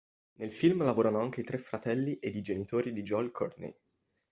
Nel 0.39 0.51
film 0.51 0.83
lavorano 0.83 1.19
anche 1.19 1.41
i 1.41 1.43
tre 1.43 1.59
fratelli 1.59 2.15
ed 2.17 2.35
i 2.35 2.41
genitori 2.41 2.91
di 2.91 3.03
Joel 3.03 3.29
Courtney. 3.29 3.71